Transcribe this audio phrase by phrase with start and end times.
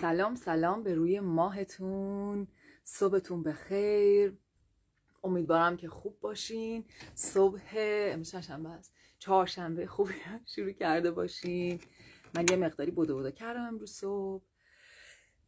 [0.00, 2.48] سلام سلام به روی ماهتون.
[2.82, 4.38] صبحتون بخیر.
[5.24, 6.84] امیدوارم که خوب باشین.
[7.14, 7.60] صبح
[8.12, 8.94] امروز شنبه است.
[9.18, 10.14] چهارشنبه خوبی
[10.54, 11.80] شروع کرده باشین.
[12.34, 14.44] من یه مقداری بوده بوده کردم امروز صبح.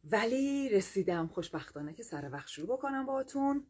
[0.03, 1.27] ولی رسیدم.
[1.27, 3.67] خوشبختانه که سر وقت شروع بکنم باهاتون.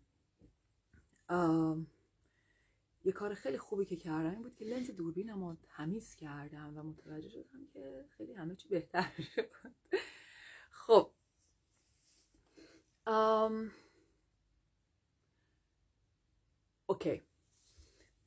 [3.03, 6.83] یه کار خیلی خوبی که کردم این بود که لنز دوربینم رو تمیز کردم و
[6.83, 9.49] متوجه شدم که خیلی همه چی بهتر شد
[10.91, 11.09] خب.
[13.05, 13.71] آم...
[16.85, 17.21] اوکی.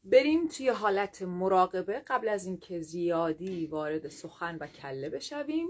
[0.05, 2.01] بریم توی حالت مراقبه.
[2.01, 5.69] قبل از اینکه زیادی وارد سخن و کله بشویم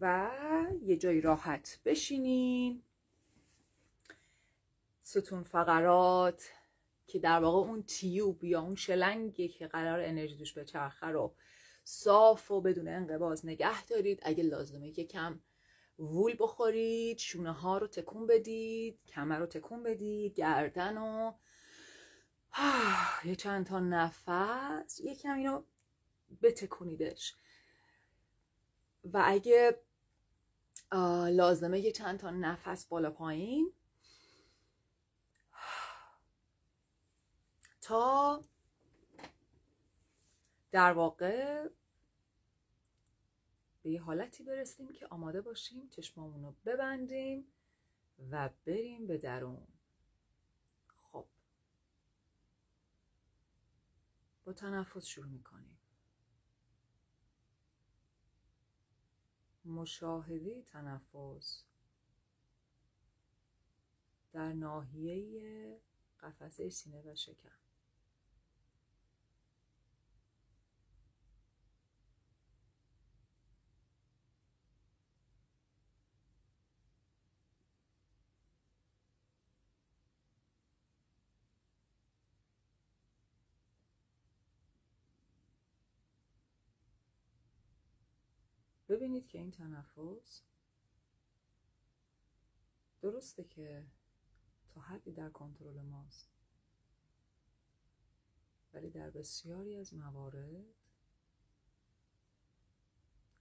[0.00, 0.30] و
[0.82, 2.82] یه جایی راحت بشینین.
[5.02, 6.50] ستون فقرات
[7.06, 11.34] که در واقع اون تیوب یا اون شلنگی که قرار انرژی دوش به چرخه رو
[11.84, 14.20] صاف و بدون انقباز نگه دارید.
[14.22, 15.40] اگه لازمه که کم
[15.98, 21.32] وول بخورید شونه ها رو تکون بدید کمر رو تکون بدید گردن و
[23.24, 25.00] یه چند تا نفس.
[25.00, 25.62] یه کم اینو
[26.42, 27.36] بتکونیدش.
[29.04, 29.80] و اگه
[31.30, 33.72] لازمه یه چند تا نفس بالا پایین.
[37.80, 38.44] تا
[40.72, 41.68] در واقع
[43.82, 47.46] به یه حالتی برسیم که آماده باشیم چشمامون رو ببندیم
[48.30, 49.66] و بریم به درون.
[50.96, 51.26] خب.
[54.44, 55.78] با تنفس شروع می‌کنیم.
[59.64, 61.64] مشاهده تنفس
[64.32, 65.80] در ناحیه
[66.20, 67.71] قفسه سینه و شکم.
[89.02, 90.42] ببینید که این تنفس
[93.00, 93.86] درسته که
[94.68, 96.30] تا حدی در کنترل ماست
[98.72, 100.64] ولی در بسیاری از موارد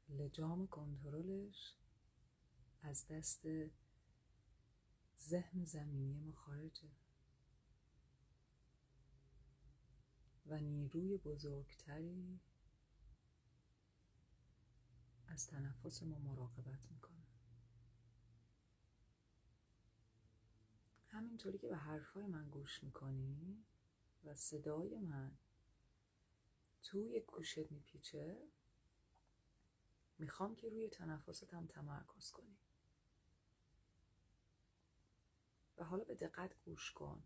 [0.09, 1.75] لجام کنترلش
[2.81, 3.47] از دست
[5.19, 6.89] ذهن زمینی ما خارجه
[10.45, 12.39] و نیروی بزرگتری
[15.31, 17.25] از تنفس ما مراقبت می‌کنه.
[21.07, 23.65] همینطوری که به حرفای من گوش می‌کنی
[24.23, 25.37] و صدای من
[26.83, 28.47] توی گوشت میپیچه
[30.17, 32.57] می‌خوام که روی تنفست هم تمرکز کنی.
[35.77, 37.23] و حالا به دقت گوش کن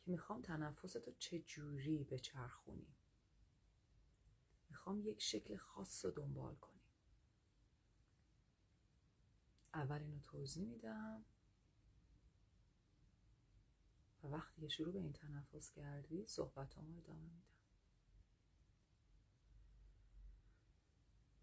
[0.00, 2.94] که می‌خوام تنفست رو چجوری به چرخونی
[4.70, 6.75] می‌خوام یک شکل خاص رو دنبال کنی.
[9.76, 11.24] اول اینو توضیح میدم.
[14.22, 17.42] و وقتی شروع به این تنفس کردی صحبت رو ادامه میدم.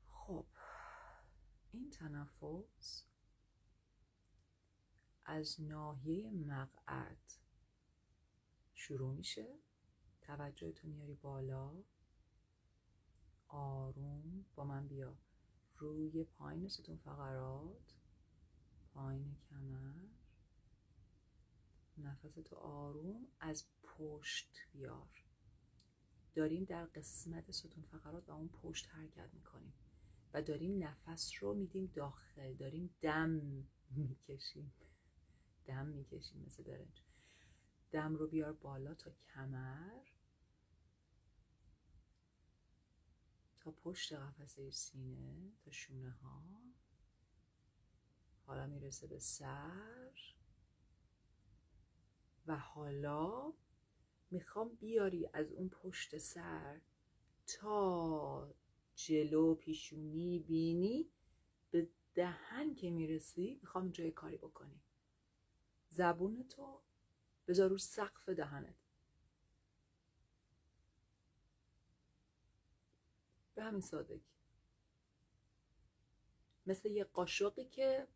[0.08, 0.46] خب
[1.72, 3.06] این تنفس
[5.26, 7.34] از ناحیه مقعد
[8.76, 9.60] شروع میشه.
[10.22, 11.84] توجهتو میاری بالا.
[13.48, 15.18] آروم با من بیا.
[15.78, 18.03] روی پایین ستون فقرات.
[18.94, 20.08] پایین کمر.
[21.98, 25.24] نفس تو آروم از پشت بیار.
[26.36, 29.74] داریم در قسمت ستون فقرات و اون پشت حرکت می‌کنیم
[30.34, 32.54] و داریم نفس رو میدیم داخل.
[32.54, 33.30] داریم دم
[33.90, 34.74] می‌کشیم.
[35.66, 37.02] دم می‌کشیم مثل برنج.
[37.92, 40.02] دم رو بیار بالا تا کمر.
[43.60, 46.44] تا پشت قفسه سینه تا شونه ها.
[48.46, 50.12] حالا می‌رسه به سر.
[52.48, 53.54] و حالا
[54.32, 56.82] می‌خوام بیاری از اون پشت سر
[57.48, 58.54] تا
[58.96, 61.10] جلو پیشونی بینی.
[61.72, 64.82] به دهن که می‌رسی می‌خوام جای کاری بکنی.
[65.90, 66.82] زبون تو
[67.48, 68.76] بذار رو سقف دهنت.
[73.56, 74.24] به همین سادگی.
[76.66, 78.08] مثل یه قاشقی که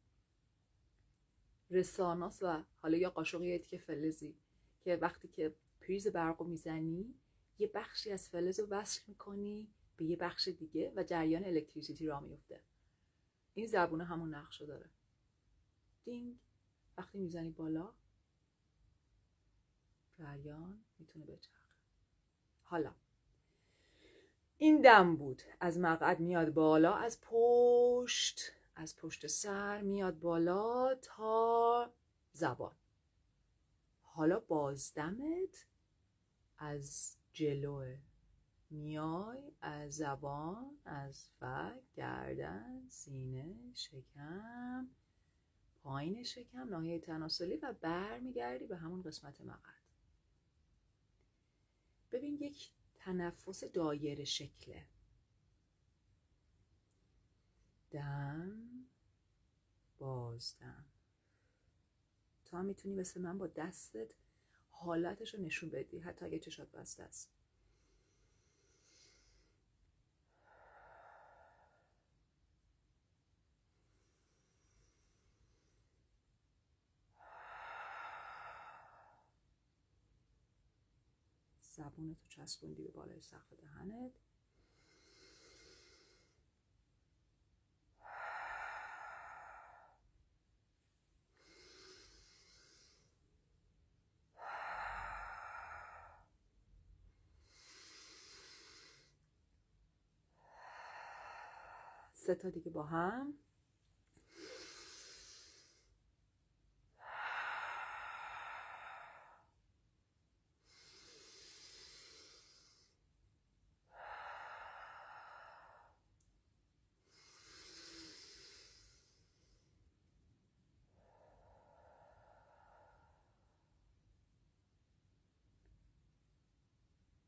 [1.72, 4.36] رساناس و حالا یا قاشق که فلزی
[4.84, 7.14] که وقتی که پریز برق می‌زنی
[7.60, 9.68] یه بخشی از فلز رو وصل می‌کنی
[9.98, 12.62] به یه بخش دیگه و جریان الکتریسیتی را میفته
[13.54, 14.90] این زبونه همون نقشه داره.
[16.04, 16.40] دینگ.
[16.98, 17.94] وقتی می‌زنی بالا
[20.18, 21.68] جریان می‌تونه بچرخه.
[22.64, 22.94] حالا
[24.58, 25.42] این دم بود.
[25.60, 28.40] از مقعد میاد بالا از پشت.
[28.80, 31.94] از پشت سر میاد بالا تا
[32.32, 32.76] زبان.
[34.02, 35.66] حالا بازدمت
[36.58, 37.98] از جلوه
[38.70, 44.90] میای از زبان از فک گردن سینه شکم
[45.84, 49.84] پایین شکم ناحیه تناسلی و برمیگردی به همون قسمت مقعد.
[52.12, 54.86] ببین یک تنفس دایره شکله.
[57.92, 58.67] دم
[59.98, 60.86] بازدم.
[62.54, 64.14] هم می‌تونی مثل من با دستت
[64.70, 67.32] حالتش رو نشون بدی حتی اگه چشات بسته است.
[81.62, 84.27] زبونتو چسبوندی به بالای سقف دهنت.
[102.28, 103.34] سه تا دیگه با هم.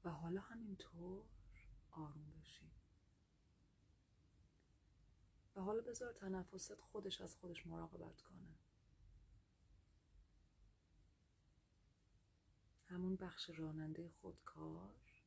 [0.06, 1.26] و حالا همینطور
[1.92, 2.72] آروم بشین.
[5.62, 8.56] حالا بذار تنفست خودش از خودش مراقبت کنه.
[12.86, 15.24] همون بخش راننده خودکار که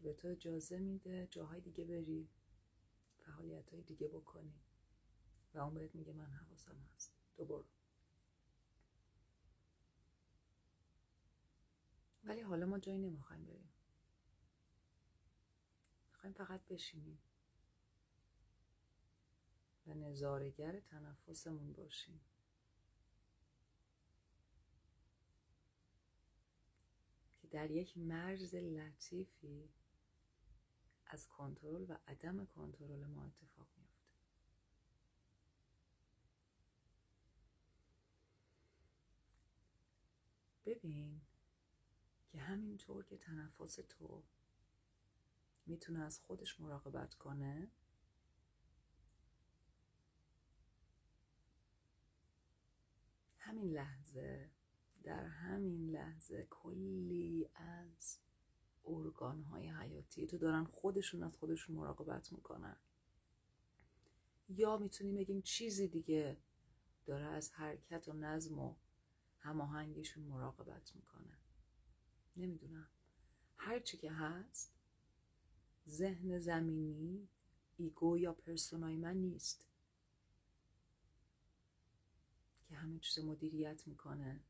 [0.00, 2.28] به تو اجازه میده جاهای دیگه بری
[3.18, 4.60] فعالیت های دیگه بکنی.
[5.54, 7.12] و اون بهت میگه من حواسم هست.
[7.36, 7.64] تو برو.
[12.24, 13.72] ولی حالا ما جایی نمی‌خوایم بریم.
[16.12, 17.18] می‌خوایم فقط بشینیم.
[20.02, 22.20] و نظارگر تنفسمون باشیم.
[27.42, 29.68] که در یک مرز لطیفی
[31.06, 34.14] از کنترل و عدم کنترل ما اتفاق میفته
[40.66, 41.20] ببین
[42.28, 44.22] که همینطور که تنفس تو
[45.66, 47.68] می‌تونه از خودش مراقبت کنه
[53.48, 54.50] همین لحظه
[55.02, 58.18] در همین لحظه کلی از
[58.84, 62.76] ارگان های حیاتی تو دارن خودشون از خودشون مراقبت می‌کنن.
[64.48, 66.36] یا می‌تونیم بگیم چیزی دیگه
[67.06, 68.74] داره از حرکت و نظم و
[69.38, 71.38] هماهنگیشون مراقبت می‌کنه.
[72.36, 72.88] نمی‌دونم.
[73.56, 74.72] هرچی که هست
[75.88, 77.28] ذهن زمینی
[77.76, 79.66] ایگو یا پرسونای من نیست.
[82.68, 84.40] که همه چیز مدیریت می‌کنه.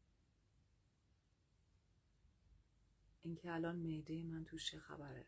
[3.22, 5.26] اینکه الان معده من توش چه خبره؟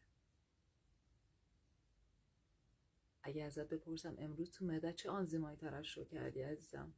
[3.23, 6.92] اگه ازت بپرسم امروز تو معده چه آنزیمایی ترشح کردی عزیزم؟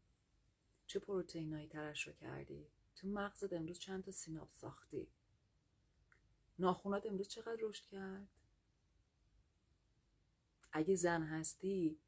[0.86, 5.08] چه پروتئینایی ترشح کردی؟ تو مغزت امروز چند تا سیناپ ساختی؟
[6.58, 8.28] ناخونات امروز چقدر رشد کرد؟
[10.72, 11.98] اگه زن هستی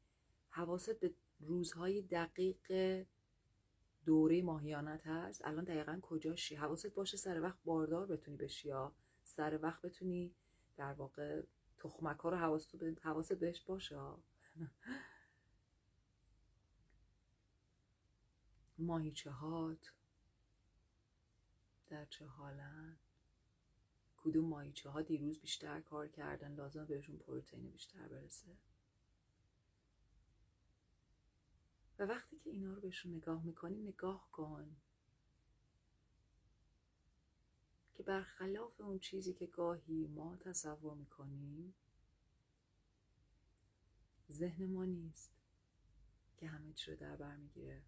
[0.49, 3.05] حواست به روزهای دقیق
[4.05, 5.45] دوره ماهیانت هست.
[5.45, 10.35] الان دقیقا کجاشی؟ حواست باشه سر وقت باردار بتونی بشی یا سر وقت بتونی
[10.77, 11.41] در واقع
[11.77, 13.95] تخمک ها رو حواست, حواست بهش باشه
[18.77, 19.91] ماهیچه هات
[21.87, 22.97] در چه حالن؟
[24.17, 26.55] کدوم ماهیچه ها دیروز بیشتر کار کردن.
[26.55, 28.57] لازم بهشون پروتئین بیشتر برسه.
[31.99, 34.75] و وقتی که اینا رو بهشون نگاه می‌کنی نگاه کن.
[37.93, 41.75] که برخلاف اون چیزی که گاهی ما تصور می‌کنیم
[44.31, 45.31] ذهن ما نیست
[46.37, 47.83] که همه چی رو در بر می‌گیره.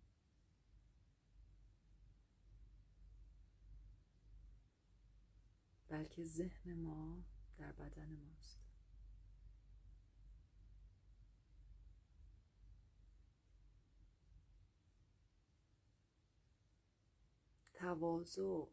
[5.90, 7.24] بلکه ذهن ما
[7.58, 8.67] در بدن ماست.
[17.78, 18.68] تواضع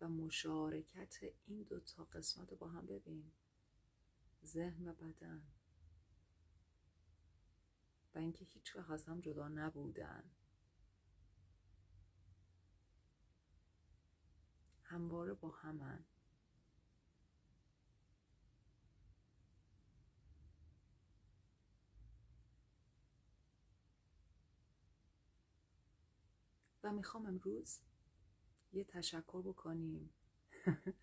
[0.00, 1.16] و مشارکت
[1.46, 3.32] این دو تا قسمت رو با هم ببین.
[4.44, 5.42] ذهن و بدن.
[8.14, 10.30] و اینکه هیچ وقت از هم جدا نبودن.
[14.82, 16.04] همواره با همن.
[26.82, 27.80] و می‌خوام امروز
[28.74, 30.10] یه تشکر بکنیم.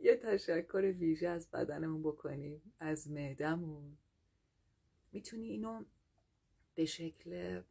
[0.00, 3.96] یه تشکر ویژه از بدنمون بکنیم از معدمون
[5.12, 5.84] می‌تونی اینو
[6.74, 7.62] به شکل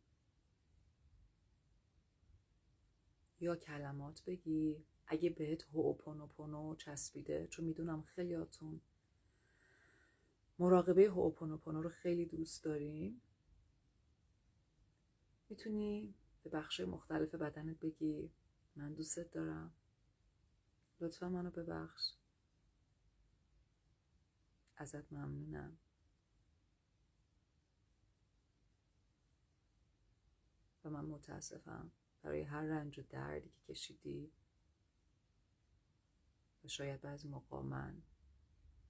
[3.39, 4.85] یا کلمات بگی.
[5.07, 8.81] اگه بهت هوپونوپونو چسبیده چون می‌دونم خیلیاتون
[10.59, 13.21] مراقبه هوپونوپونو رو خیلی دوست داریم
[15.49, 16.13] می‌تونی
[16.43, 18.31] به بخش مختلف بدنت بگی.
[18.75, 19.73] من دوستت دارم.
[20.99, 22.13] لطفا منو ببخش.
[24.77, 25.77] ازت ممنونم.
[30.83, 31.91] و من متاسفم.
[32.21, 34.31] برای هر رنج و دردی که کشیدی.
[36.63, 38.01] و شاید بعضی موقع من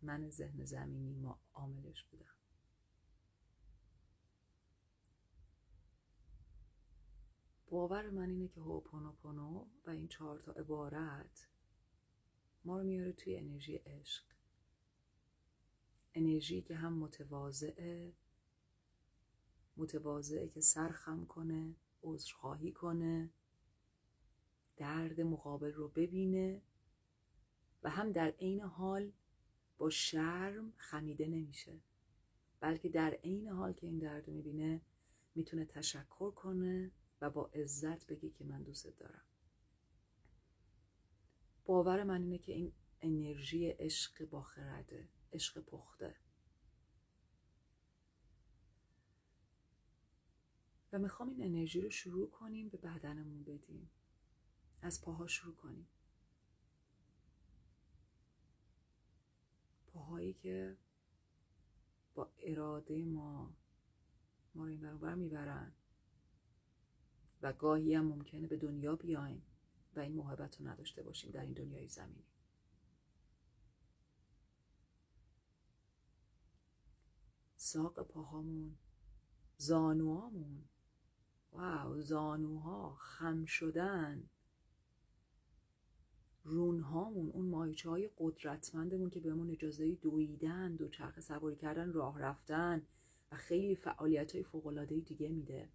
[0.01, 2.34] من ذهن زمینی ما عاملش بودم.
[7.75, 11.47] باور من اینه که هوپونوپونو و این چهار تا عبارت
[12.65, 14.23] ما رو میاره توی انرژی عشق.
[16.13, 18.13] انرژی که هم متواضعه
[19.77, 23.29] متواضعه که سرخم کنه عذرخواهی کنه
[24.77, 26.61] درد مقابل رو ببینه
[27.83, 29.11] و هم در عین حال
[29.77, 31.79] با شرم خمیده نمیشه.
[32.59, 34.81] بلکه در عین حال که این درد رو می‌بینه
[35.35, 36.91] می‌تونه تشکر کنه
[37.25, 39.25] و با عزت بگی که من دوست دارم.
[41.65, 46.15] باور من اینه که این انرژی عشق با خرده عشق پخته.
[50.91, 53.89] و می‌خوام این انرژی رو شروع کنیم به بدنمون بدیم.
[54.81, 55.87] از پاها شروع کنیم.
[59.87, 60.77] پاهایی که
[62.15, 63.55] با اراده ما
[64.55, 65.73] ما رو این برابر می‌برن.
[67.45, 69.43] و گاهی هم ممکنه به دنیا بیایم
[69.95, 72.23] و این محبت رو نداشته باشیم در این دنیای زمینی.
[77.55, 78.77] ساق پاهامون
[79.57, 80.63] زانوهامون
[81.51, 84.29] واو زانوها خم شدن
[86.43, 92.87] رونهامون اون ماهیچه های قدرتمندمون که بهمون اجازه دویدن دو چرخ سواری کردن راه رفتن
[93.31, 95.69] و خیلی فعالیت های فوقلاده دیگه میده.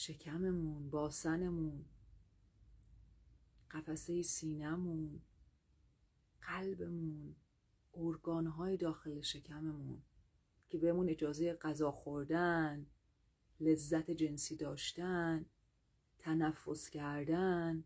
[0.00, 1.84] شکممون باسنمون
[3.70, 5.22] قفسه سینمون
[6.42, 7.36] قلبمون
[7.94, 10.02] ارگانهای داخل شکممون
[10.68, 12.86] که بهمون اجازه غذا خوردن
[13.60, 15.46] لذت جنسی داشتن
[16.18, 17.84] تنفس کردن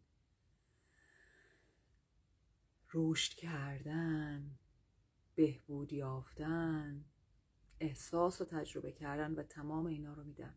[2.95, 4.59] رشد کردن
[5.35, 7.05] بهبود یافتن
[7.81, 10.57] احساس و تجربه کردن و تمام اینا رو میدن.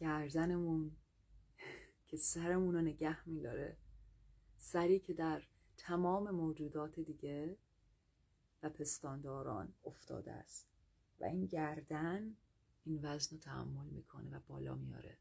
[0.00, 0.96] گردنمون
[2.06, 3.76] که سرمون رو نگه میداره
[4.56, 5.42] سری که در
[5.76, 7.56] تمام موجودات دیگه
[8.62, 10.66] و پستانداران افتاده است.
[11.20, 12.36] و این گردن
[12.84, 15.18] این وزن رو تحمل می‌کنه و بالا میاره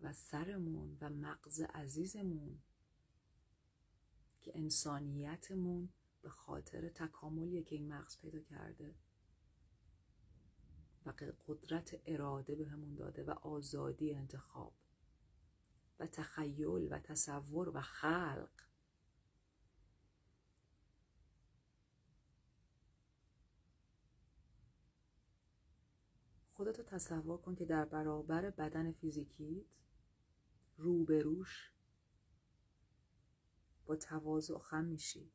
[0.00, 2.58] و سرمون و مغز عزیزمون
[4.40, 5.88] که انسانیتمون
[6.22, 8.94] به خاطر تکاملیه که این مغز پیدا کرده
[11.08, 14.74] و قدرت اراده بهمون داده و آزادی انتخاب
[16.00, 18.50] و تخیل و تصور و خلق.
[26.52, 29.66] خودتو تصور کن که در برابر بدن فیزیکیت
[30.76, 31.72] روبروش
[33.86, 35.32] با تواضع خم میشی.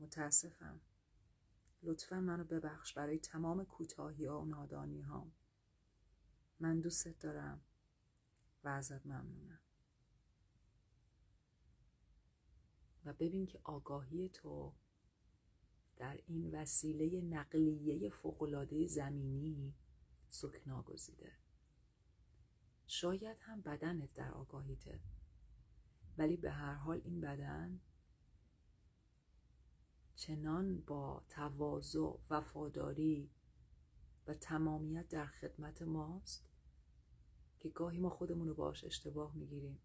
[0.00, 0.80] متاسفم.
[1.84, 5.32] لطفا منو ببخش برای تمام کوتاهی ها و نادانی ها
[6.60, 7.60] من دوستت دارم
[8.64, 9.60] و ازت ممنونم.
[13.04, 14.74] و ببین که آگاهی تو
[15.96, 19.74] در این وسیله نقلیه فوقالعاده زمینی
[20.28, 21.32] سکنا گزیده
[22.86, 25.00] شاید هم بدنت در آگاهیته
[26.18, 27.80] ولی به هر حال این بدن
[30.26, 33.30] چنان با تواضع وفاداری
[34.26, 36.48] و تمامیت در خدمت ماست
[37.60, 39.78] که گاهی ما خودمون رو باش اشتباه می‌گیریم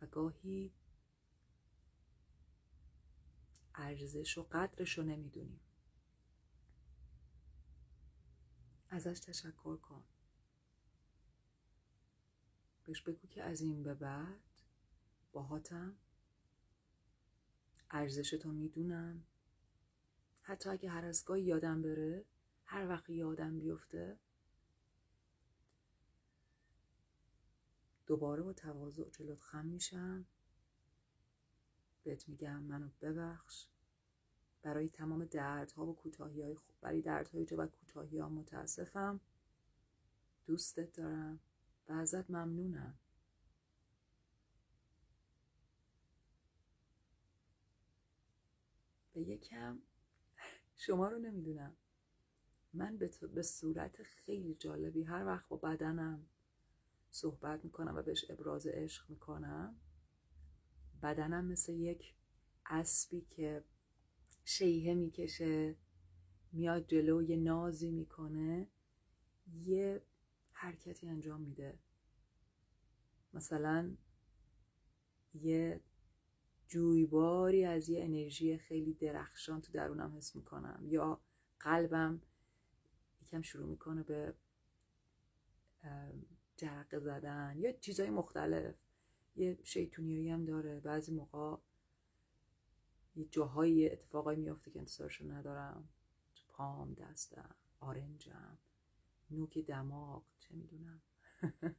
[0.00, 0.74] و گاهی
[3.74, 5.60] ارزش و قدرش رو نمی‌دونیم.
[8.90, 10.04] ازش تشکر کن.
[12.84, 14.62] بهش بگو که از این به بعد
[15.32, 15.96] باهاتم
[17.96, 19.24] ارزشتو می‌دونم.
[20.42, 22.24] حتی اگه هر از گاهی یادم بره
[22.64, 24.18] هر وقت یادم بیفته
[28.06, 30.26] دوباره با تواضع جلوت خم میشم.
[32.04, 33.66] بهت میگم منو ببخش.
[34.62, 39.20] برای تمام دردها و کوتاهی های خوب برای دردهای و کوتاهی ها متاسفم.
[40.46, 41.40] دوستت دارم
[41.88, 42.98] و ازت ممنونم.
[49.16, 49.78] به یکم
[50.76, 51.76] شما رو نمی‌دونم.
[52.72, 56.26] من به, به صورت خیلی جالبی هر وقت با بدنم
[57.10, 59.76] صحبت می‌کنم و بهش ابراز عشق می‌کنم
[61.02, 62.14] بدنم مثل یک
[62.66, 63.64] اسبی که
[64.44, 65.76] شیهه می‌کشه
[66.52, 68.68] میاد جلو یه نازی می‌کنه
[69.64, 70.02] یه
[70.52, 71.78] حرکتی انجام میده.
[73.32, 73.96] مثلا
[75.34, 75.80] یه
[76.68, 80.82] جویباری از یه انرژی خیلی درخشان تو درونم حس می‌کنم.
[80.86, 81.20] یا
[81.60, 82.20] قلبم
[83.22, 84.34] یکم شروع می‌کنه به
[86.56, 88.74] جرقه زدن یا چیزهای مختلف.
[89.36, 90.80] یه شیطونیایی هم داره.
[90.80, 91.56] بعضی موقع
[93.16, 95.88] یه جاهایی اتفاقایی میافته که انتظارشو ندارم.
[96.34, 98.58] تو پام دستم آرنجم
[99.30, 101.02] نوک دماغ چه می‌دونم.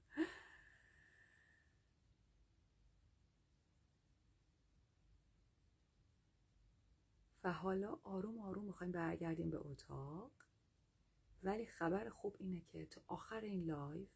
[7.51, 10.32] حالا آروم آروم می‌خوایم برگردیم به اتاق.
[11.43, 14.10] ولی خبر خوب اینه که تا آخر این live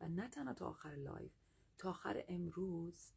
[0.00, 1.32] و نه تنها تا آخر live
[1.78, 3.12] تا آخر امروز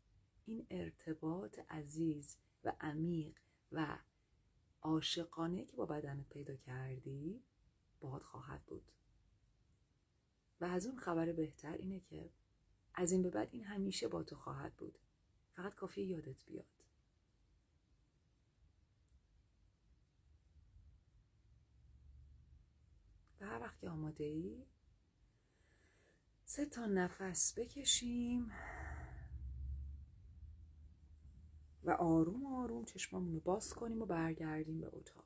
[0.45, 3.39] این ارتباط عزیز و عمیق
[3.71, 3.97] و
[4.81, 7.43] عاشقانه که با بدنت پیدا کردی
[7.99, 8.91] باهات خواهد بود.
[10.61, 12.29] و از اون خبر بهتر اینه که
[12.93, 14.99] از این به بعد این همیشه با تو خواهد بود.
[15.55, 16.76] فقط کافی یادت بیاد.
[23.87, 24.65] آماده ای
[26.45, 28.51] سه تا نفس بکشیم.
[31.83, 35.25] و آروم آروم چشمامون رو باز کنیم و برگردیم به اتاق.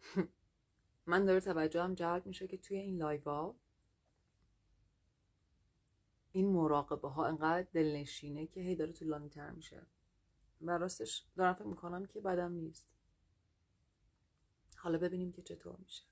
[1.06, 3.54] من داره توجهم جلب میشه که توی این لایوا
[6.38, 9.86] این مراقبه ها انقدر دلنشینه که هی داره طولانی تر میشه.
[10.60, 12.94] و راستش دارم فکر می‌کنم که بدم نیست.
[14.76, 16.02] حالا ببینیم که چطور میشه.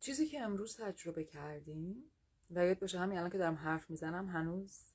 [0.00, 2.10] چیزی که امروز تجربه کردیم
[2.50, 4.92] و یاد باشه همین الان که دارم حرف می‌زنم هنوز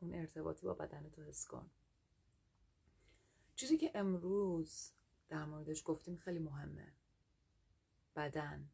[0.00, 1.70] اون ارتباطی با بدن تو حس کن.
[3.54, 4.90] چیزی که امروز
[5.28, 6.92] در موردش گفتیم خیلی مهمه.
[8.16, 8.70] بدن.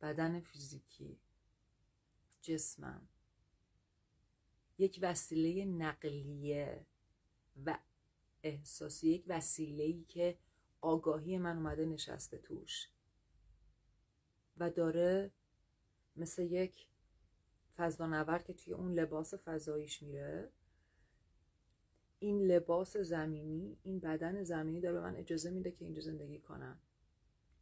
[0.00, 1.18] بدن فیزیکی.
[2.42, 3.08] جسمم.
[4.78, 6.86] یک وسیله نقلیه
[7.66, 7.78] و
[8.42, 10.38] احساسی یک وسیله که
[10.80, 12.88] آگاهی من اومده نشسته توش.
[14.56, 15.30] و داره
[16.16, 16.86] مثل یک
[17.76, 20.52] فضانورد که توی اون لباس فضاییش میره
[22.18, 26.80] این لباس زمینی این بدن زمینی داره به من اجازه میده که اینجا زندگی کنم.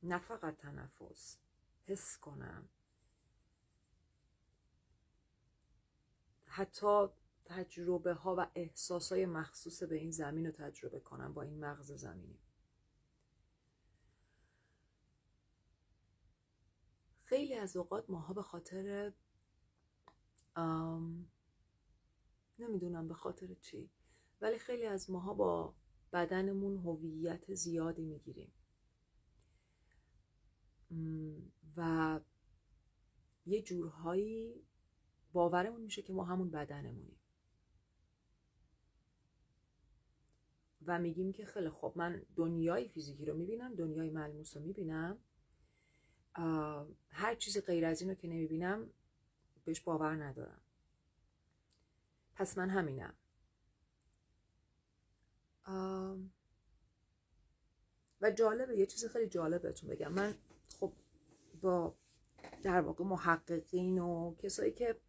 [0.03, 1.39] نه فقط تنفس
[1.87, 2.69] حس کنم.
[6.53, 7.07] حتی
[7.45, 11.93] تجربه ها و احساس های مخصوص به این زمین رو تجربه کنم با این مغز
[11.93, 12.39] زمینی.
[17.25, 19.13] خیلی از اوقات ماها به خاطر
[22.59, 23.91] نمی‌دونم به خاطر چی
[24.41, 25.75] ولی خیلی از ماها با
[26.13, 28.53] بدنمون هویت زیادی می‌گیریم.
[31.77, 32.21] و
[33.47, 34.65] یه جورهایی
[35.33, 37.17] باورمون میشه که ما همون بدنمونیم.
[40.87, 45.19] و میگیم که خیلی خوب من دنیای فیزیکی رو می‌بینم دنیای ملموس رو می‌بینم.
[47.11, 48.91] هر چیزی غیر از این رو که نمی‌بینم
[49.65, 50.61] بهش باور ندارم.
[52.35, 53.15] پس من همینم.
[58.21, 60.13] و جالبه یه چیز خیلی جالب بهتون بگم.
[60.13, 60.35] من
[60.81, 60.93] خب
[61.61, 61.95] با
[62.63, 65.01] در واقع محققین و کسایی که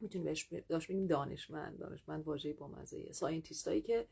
[0.00, 4.08] می‌تونیم بهش داشت بگیم دانشمند دانشمند واژه با مزه scientist هایی که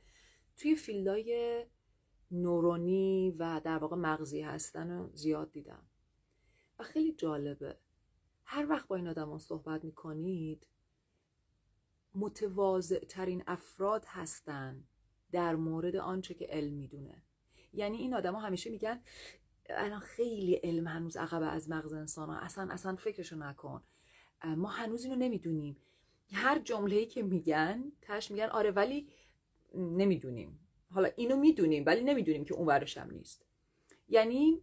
[0.56, 1.66] توی field های
[2.30, 5.86] نورونی و در واقع مغزی هستن زیاد دیدم.
[6.78, 7.78] و خیلی جالبه.
[8.44, 10.66] هر وقت با این آدمان صحبت می‌کنید
[12.14, 14.84] متواضع ترین افراد هستن
[15.32, 17.22] در مورد آنچه که علم می‌دونه.
[17.72, 19.02] یعنی این آدما همیشه میگن
[19.70, 22.36] الان خیلی علم هنوز عقب از مغز انسان ها.
[22.38, 23.82] اصلا اصلا فکرشو نکن.
[24.44, 25.76] ما هنوز اینو نمی‌دونیم.
[26.32, 29.08] هر جمله‌ای که میگن تش میگن آره ولی
[29.74, 30.58] نمی‌دونیم.
[30.90, 33.46] حالا اینو می‌دونیم ولی نمی‌دونیم که اون هم نیست.
[34.08, 34.62] یعنی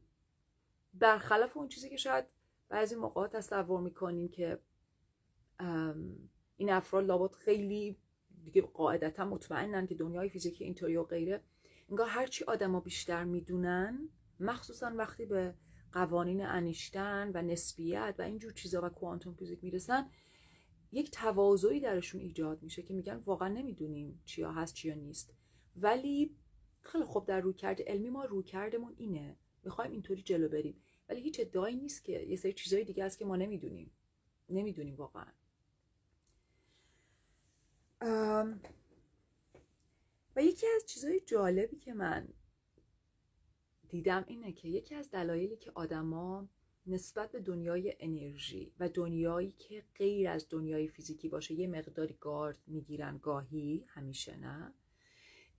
[0.94, 2.26] برخلاف اون چیزی که شاید
[2.70, 4.60] بعضی موقعات تصور می‌کنیم که
[6.58, 7.98] این افراد لابد خیلی
[8.46, 11.44] دیگه قاعدتا مطمئنن که دنیای فیزیکی اینطوری و غیره
[11.90, 14.10] انگار هرچی آدما بیشتر می‌دونن
[14.40, 15.54] مخصوصا وقتی به
[15.95, 20.10] قوانین انیشتن و نسبیت و اینجور چیزا و کوانتوم فیزیک می‌رسن
[20.91, 25.34] یک تواضعی درشون ایجاد میشه که میگن واقعا نمی‌دونیم چیا هست چیا نیست.
[25.75, 26.36] ولی
[26.81, 29.36] خیلی خوب در رویکرد علمی ما رویکردمون اینه.
[29.63, 30.81] می‌خوایم اینطوری جلو بریم.
[31.10, 33.91] ولی هیچ ادعایی نیست که یه سری چیزای دیگه هست که ما نمی‌دونیم.
[34.49, 35.31] نمی‌دونیم واقعا.
[40.36, 42.27] و یکی از چیزهای جالبی که من
[43.95, 46.47] دیدم اینه که یکی از دلایلی که آدما
[46.88, 52.58] نسبت به دنیای انرژی و دنیایی که غیر از دنیای فیزیکی باشه یه مقداری گارد
[52.67, 54.73] می‌گیرن گاهی همیشه نه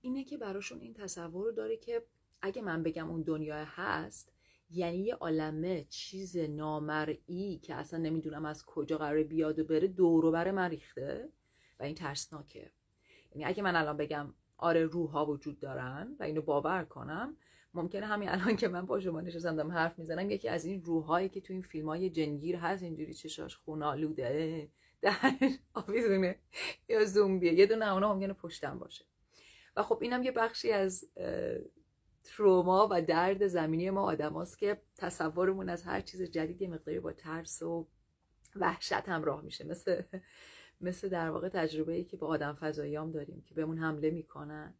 [0.00, 2.02] اینه که براشون این تصور داره که
[2.42, 4.32] اگه من بگم اون دنیا هست
[4.70, 10.30] یعنی یه عالمه چیز نامرئی که اصلا نمی‌دونم از کجا قرار بیاد و بره دورو
[10.30, 11.28] بر من ریخته
[11.80, 12.70] و این ترسناکه.
[13.30, 17.36] یعنی اگه من الان بگم آره روح ها وجود دارن و اینو باور کنم
[17.76, 21.28] ممکنه همین الان که من با شما نشستم دارم حرف می‌زنم یکی از این روحهایی
[21.28, 24.68] که تو این فیلم های جنگیر هست اینجوری چشاش خونالوده
[25.02, 25.16] در
[25.74, 26.38] آویزونه
[26.88, 27.54] یا زومبیه.
[27.54, 29.04] یه دونه اونا ممکنه پشتم باشه.
[29.76, 31.04] و خب اینم یه بخشی از
[32.24, 37.12] تروما و درد زمینی ما آدم که تصورمون از هر چیز جدید یه مقداری با
[37.12, 37.86] ترس و
[38.56, 39.64] وحشت همراه میشه.
[39.64, 40.02] مثل
[40.80, 44.74] مثل در واقع تجربه ای که با آدم فضاییام داریم که بهمون حمله می‌کنن.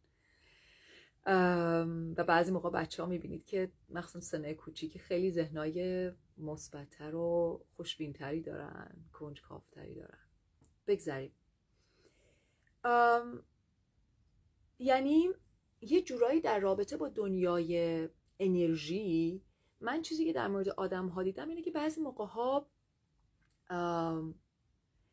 [2.17, 8.41] و بعضی موقع بچه ها می‌بینید که مخصوصا سنه کوچیک خیلی ذهنهای مثبتتر و خوشبینتری
[8.41, 10.17] دارن کنجکافتری دارن.
[10.87, 11.31] بگذاریم
[14.79, 15.29] یعنی
[15.81, 18.09] یه جورایی در رابطه با دنیای
[18.39, 19.43] انرژی
[19.79, 22.67] من چیزی که در مورد آدم ها دیدم اینه که بعضی موقع ها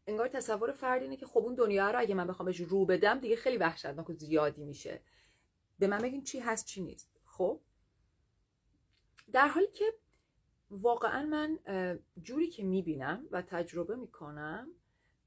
[0.06, 3.18] انگار تصور فرد اینه که خب اون دنیا رو اگه من بخوام بهش رو بدم
[3.18, 5.00] دیگه خیلی وحشتناک و زیادی میشه.
[5.78, 7.10] به من بگین چی هست چی نیست.
[7.24, 7.60] خب؟
[9.32, 9.84] در حالی که
[10.70, 11.58] واقعا من
[12.22, 14.68] جوری که می‌بینم و تجربه می‌کنم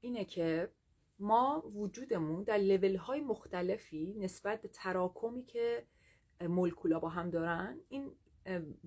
[0.00, 0.72] اینه که
[1.18, 5.86] ما وجودمون در لیول های مختلفی نسبت به تراکمی که
[6.40, 8.12] مولکولا با هم دارن این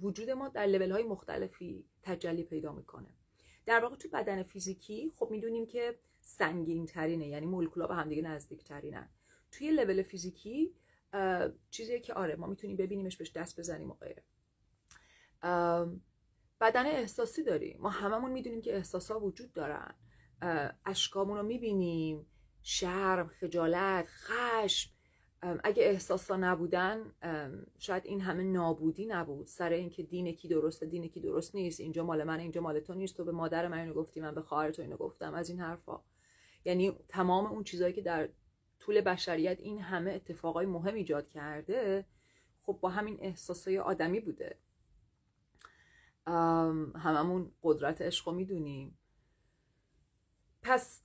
[0.02, 3.14] وجود ما در لیول های مختلفی تجلی پیدا می‌کنه.
[3.66, 8.64] در واقع تو بدن فیزیکی خب می‌دونیم که سنگین ترینه یعنی مولکولا به همدیگه نزدیک
[8.64, 9.10] ترینن
[9.52, 10.76] توی لول فیزیکی
[11.70, 14.24] چیزی که آره ما می‌تونیم ببینیمش بهش دست بزنیم و غیره.
[16.62, 17.78] بدن احساسی داریم.
[17.82, 19.96] ما هممون می‌دونیم که احساس ها وجود دارن.
[20.86, 22.28] اشکامون رو می‌بینیم.
[22.64, 24.92] شرم خجالت خشم.
[25.64, 27.14] اگه احساسا نبودن
[27.78, 29.46] شاید این همه نابودی نبود.
[29.46, 31.80] سر اینکه دین کی درسته دین کی درست نیست.
[31.80, 33.18] اینجا مال من اینجا مال تو نیست.
[33.18, 35.34] تو به مادر من اینو گفتی من به خواهر تو اینو گفتم.
[35.34, 36.02] از این حرفا.
[36.66, 38.30] یعنی تمام اون چیزهایی که در
[38.82, 42.06] طول بشریت این همه اتفاقای مهم ایجاد کرده
[42.62, 44.58] خب با همین احساسای آدمی بوده.
[46.96, 48.98] هممون قدرت عشق رو می‌دونیم.
[50.62, 51.02] پس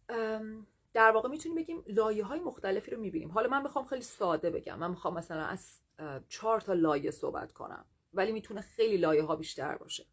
[0.93, 3.31] در واقع می‌تونیم بگیم لایه های مختلفی رو می‌بینیم.
[3.31, 4.79] حالا من می‌خوام خیلی ساده بگم.
[4.79, 5.81] من می‌خوام مثلا از
[6.29, 10.07] چهار تا لایه صحبت کنم ولی می‌تونه خیلی لایه ها بیشتر باشه.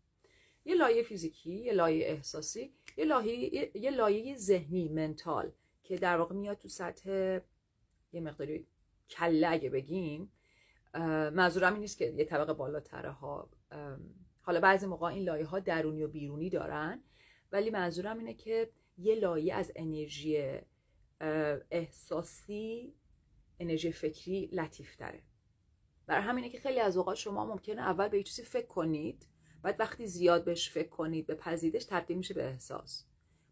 [0.66, 5.52] یه لایه فیزیکی یه لایه احساسی یه لایه یه لایه ذهنی منتال
[5.84, 7.40] که در واقع میاد تو سطح
[8.14, 8.68] یه مقداری
[9.10, 10.32] کله اگه بگیم
[11.34, 13.50] منظورم این نیست که یه طبقه بالاتره ها.
[14.42, 17.04] حالا بعضی موقع این لایه ها درونی و بیرونی دارن
[17.52, 20.60] ولی منظورم اینه که یه لایه از انرژی
[21.72, 22.94] احساسی
[23.60, 25.24] انرژی فکری لطیف تره
[26.08, 29.28] برای همینه که خیلی از اوقات شما ممکنه اول به یه چیزی فکر کنید
[29.62, 33.06] بعد وقتی زیاد بهش فکر کنید به پذیرش تبدیل میشه به احساس.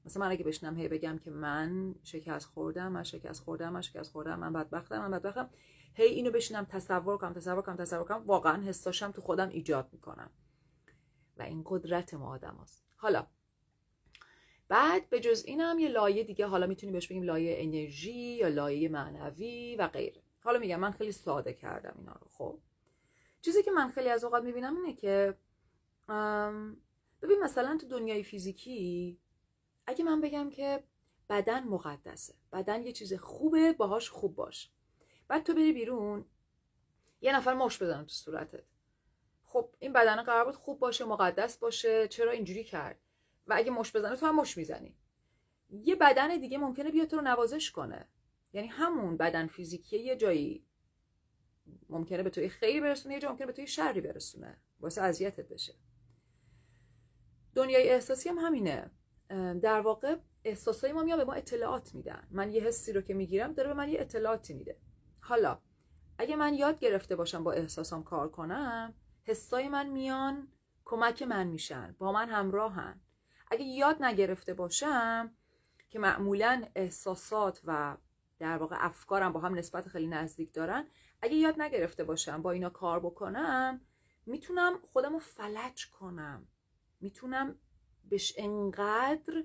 [0.05, 4.11] مثلا من اگه بشنم هی بگم که من شکست خوردم من شکست خوردم من شکست
[4.11, 5.49] خوردم من بدبختم من بدبختم
[5.93, 10.31] هی اینو بشینم تصور کنم تصور کنم تصور کنم واقعا حساشم تو خودم ایجاد می‌کنم.
[11.37, 12.83] و این قدرت ما آدم هست.
[12.95, 13.27] حالا
[14.67, 18.47] بعد به جز این هم یه لایه دیگه حالا می‌تونیم بهش بگیم لایه انرژی یا
[18.47, 20.23] لایه معنوی و غیره.
[20.39, 22.59] حالا میگم من خیلی ساده کردم اینا رو خب؟
[23.41, 25.37] چیزی که من خیلی از اوقات می‌بینم اینه که
[27.21, 29.19] ببین مثلا تو دنیای فیزیکی
[29.91, 30.83] اگه من بگم که
[31.29, 32.33] بدن مقدسه.
[32.53, 34.71] بدن یه چیز خوبه باهاش خوب باش.
[35.27, 36.25] بعد تو بری بیرون
[37.21, 38.63] یه نفر مش بزنه تو صورتت.
[39.43, 42.99] خب این بدن قرار بود خوب باشه مقدس باشه چرا اینجوری کرد؟
[43.47, 44.95] و اگه مش بزنه تو هم مش می‌زنی.
[45.69, 48.07] یه بدن دیگه ممکنه بیاد تو رو نوازش کنه.
[48.53, 50.65] یعنی همون بدن فیزیکی یه جایی
[51.89, 54.61] ممکنه به توی خیری برسونه یه جا ممکنه به توی شری برسونه.
[54.79, 55.73] واسه اذیتت بشه.
[57.55, 58.91] دنیای احساسی هم همینه.
[59.61, 62.27] در واقع احساسای ما میان به ما اطلاعات میدن.
[62.31, 64.77] من یه حسی رو که می‌گیرم داره به من یه اطلاعاتی میده.
[65.19, 65.59] حالا
[66.17, 70.47] اگه من یاد گرفته باشم با احساسام کار کنم حسای من میان
[70.85, 73.01] کمک من میشن با من همراهن.
[73.51, 75.31] اگه یاد نگرفته باشم
[75.89, 77.97] که معمولا احساسات و
[78.39, 80.87] در واقع افکارم با هم نسبت خیلی نزدیک دارن
[81.21, 83.81] اگه یاد نگرفته باشم با اینا کار بکنم
[84.25, 86.47] می‌تونم خودم رو فلج کنم.
[87.01, 87.59] می‌تونم
[88.11, 89.43] بهش انقدر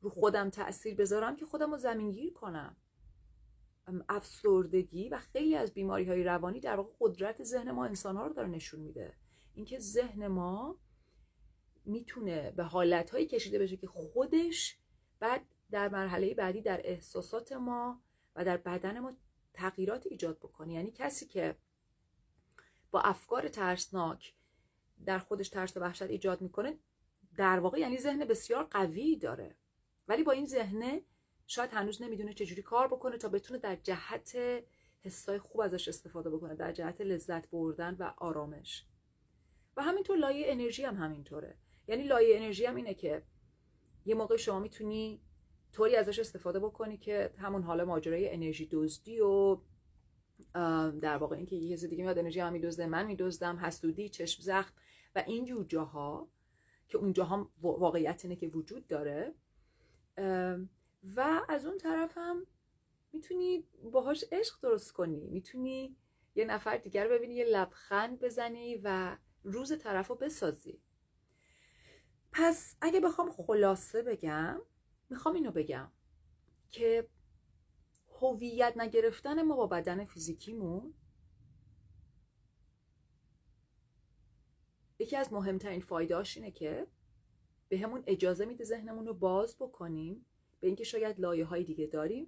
[0.00, 2.76] رو خودم تاثیر بذارم که خودم رو زمینگیر کنم.
[4.08, 8.32] افسردگی و خیلی از بیماری های روانی در واقع قدرت ذهن ما انسان ها رو
[8.32, 9.14] داره نشون میده.
[9.54, 10.78] اینکه ذهن ما
[11.84, 14.78] می‌تونه به حالت هایی کشیده بشه که خودش
[15.20, 18.02] بعد در مرحله بعدی در احساسات ما
[18.36, 19.12] و در بدن ما
[19.54, 20.72] تغییرات ایجاد بکنه.
[20.72, 21.56] یعنی کسی که
[22.90, 24.34] با افکار ترسناک
[25.06, 26.78] در خودش ترس و وحشت ایجاد می‌کنه
[27.36, 29.56] در واقع یعنی ذهن بسیار قوی داره.
[30.08, 31.02] ولی با این ذهنه
[31.46, 34.36] شاید هنوز نمی‌دونه چجوری کار بکنه تا بتونه در جهت
[35.00, 38.86] حسای خوب ازش استفاده بکنه در جهت لذت بردن و آرامش.
[39.76, 41.58] و همینطور لایه انرژی هم همینطوره.
[41.88, 43.22] یعنی لایه انرژی هم اینه که
[44.04, 45.20] یه موقع شما می‌تونی
[45.72, 49.58] طوری ازش استفاده بکنی که همون حالا ماجرای انرژی دزدی و
[51.00, 54.74] در واقع اینکه یه دیگه میاد انرژی هم میدزده من میدزدم حسودی چشم زخم
[55.14, 56.28] و اینجور جاها
[56.88, 59.34] که اونجا هم واقعیت اینه که وجود داره.
[61.16, 62.46] و از اون طرف هم
[63.12, 65.26] می‌تونی باهاش عشق درست کنی.
[65.26, 65.96] می‌تونی
[66.34, 70.80] یه نفر دیگر ببینی یه لبخند بزنی و روز طرف رو بسازی.
[72.32, 74.60] پس اگه بخوام خلاصه بگم
[75.10, 75.92] می‌خوام اینو بگم
[76.70, 77.08] که
[78.20, 80.94] هویت نگرفتن ما با بدن فیزیکیمون
[84.98, 86.86] یکی از مهمترین فایدهاش اینه که
[87.68, 90.26] به همون اجازه میده ذهنمون رو باز بکنیم
[90.60, 92.26] به اینکه شاید لایه های دیگه داریم.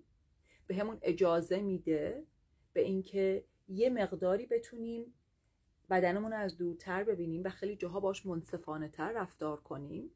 [0.66, 2.26] به همون اجازه میده
[2.72, 5.14] به اینکه یه مقداری بتونیم
[5.90, 10.11] بدنمون رو از دورتر ببینیم و خیلی جاها باش منصفانه تر رفتار کنیم.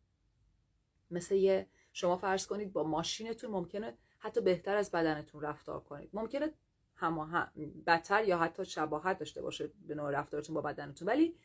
[1.11, 6.11] مثل یه شما فرض کنید با ماشینتون ممکنه حتی بهتر از بدنتون رفتار کنید.
[6.13, 6.53] ممکنه
[6.95, 7.51] هم
[7.87, 11.09] بدتر یا حتی شباهت داشته باشه به نوع رفتارتون با بدنتون.
[11.09, 11.37] ولی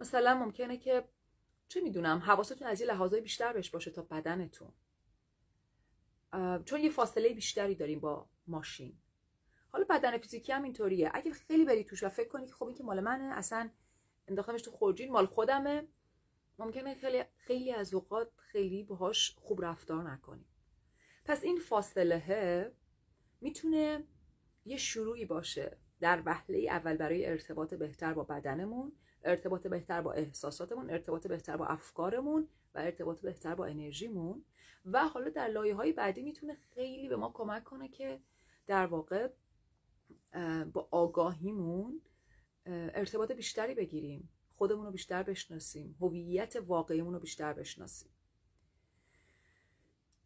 [0.00, 1.08] مثلا ممکنه که
[1.68, 4.72] چه می‌دونم حواستون از یه لحاظای بیشتر بهش باشه تا بدنتون.
[6.64, 8.98] چون یه فاصله بیشتری داریم با ماشین.
[9.68, 11.10] حالا بدن فیزیکی هم اینطوریه.
[11.14, 13.70] اگه خیلی بری توش و فکر کنی که خب این که مال منه اصلا
[14.28, 15.88] انداختمش تو خورجین مال خودمه
[16.58, 20.46] ممکنه خیلی خیلی از اوقات خیلی باهاش خوب رفتار نکنیم
[21.24, 22.72] پس این فاصله
[23.40, 24.04] می‌تونه
[24.64, 28.92] یه شروعی باشه در وهله اول برای ارتباط بهتر با بدنمون.
[29.24, 34.44] ارتباط بهتر با احساساتمون ارتباط بهتر با افکارمون و ارتباط بهتر با انرژیمون.
[34.84, 38.20] و حالا در لایه های بعدی می‌تونه خیلی به ما کمک کنه که
[38.66, 39.28] در واقع
[40.72, 42.00] با آگاهیمون
[42.66, 48.10] ارتباط بیشتری بگیریم خودمون رو بیشتر بشناسیم هویت واقعیمون رو بیشتر بشناسیم.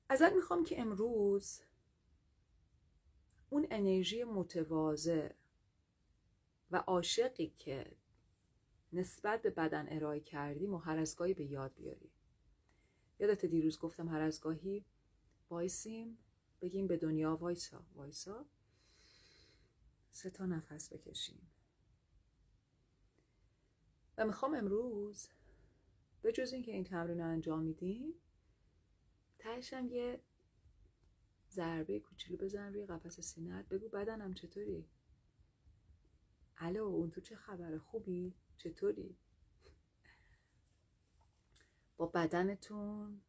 [0.08, 1.60] ازت می‌خوام که امروز
[3.50, 5.28] اون انرژی متواضع
[6.70, 7.92] و عاشقی که
[8.92, 12.10] نسبت به بدن ارائه کردیم و هر از گاهی به یاد بیاری
[13.18, 14.84] یادت دیروز گفتم هر از گاهی
[15.50, 16.18] وایسیم
[16.60, 17.84] بگیم به دنیا وایسا.
[17.94, 18.46] وایسا.
[20.10, 21.50] سه تا نفس بکشیم.
[24.18, 25.28] و می‌خوام امروز
[26.22, 28.14] به جز اینکه این تمرین رو انجام میدیم
[29.38, 30.20] تهشم یه
[31.50, 34.86] ضربه کوچولو بزن روی قفس سینت بگو بدنم چطوری؟
[36.56, 39.16] الو اون تو چه خبره؟ خوبی؟ چطوری؟
[41.96, 43.20] با بدنتون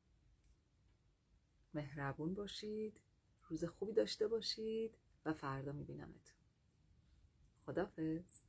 [1.73, 3.01] مهربون باشید
[3.49, 6.35] روز خوبی داشته باشید و فردا میبینمتون.
[7.65, 8.43] خدافز